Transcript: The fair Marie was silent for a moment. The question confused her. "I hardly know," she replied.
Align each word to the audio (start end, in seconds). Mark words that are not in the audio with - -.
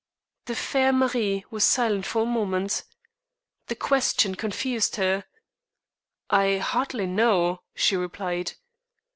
The 0.45 0.55
fair 0.55 0.91
Marie 0.91 1.45
was 1.51 1.63
silent 1.63 2.07
for 2.07 2.23
a 2.23 2.25
moment. 2.25 2.85
The 3.67 3.75
question 3.75 4.33
confused 4.33 4.95
her. 4.95 5.25
"I 6.27 6.57
hardly 6.57 7.05
know," 7.05 7.61
she 7.75 7.95
replied. 7.95 8.53